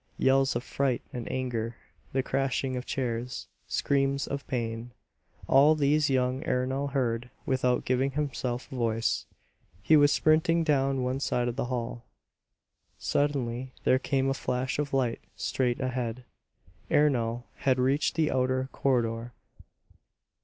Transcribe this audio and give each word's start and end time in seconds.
Yells 0.17 0.55
of 0.55 0.63
fright 0.63 1.03
and 1.13 1.31
anger, 1.31 1.75
the 2.11 2.23
crashing 2.23 2.75
of 2.75 2.87
chairs, 2.87 3.45
screams 3.67 4.25
of 4.25 4.47
pain; 4.47 4.89
all 5.47 5.75
these 5.75 6.09
young 6.09 6.41
Ernol 6.47 6.87
heard 6.93 7.29
without 7.45 7.87
himself 7.87 8.67
giving 8.67 8.79
voice. 8.79 9.27
He 9.83 9.95
was 9.95 10.11
sprinting 10.11 10.63
down 10.63 11.03
one 11.03 11.19
side 11.19 11.47
of 11.47 11.55
the 11.55 11.65
hall. 11.65 12.03
Suddenly 12.97 13.75
there 13.83 13.99
came 13.99 14.27
a 14.27 14.33
flash 14.33 14.79
of 14.79 14.91
light 14.91 15.21
straight 15.35 15.79
ahead. 15.79 16.25
Ernol 16.89 17.43
had 17.57 17.77
reached 17.77 18.15
the 18.15 18.31
outer 18.31 18.69
corridor. 18.71 19.33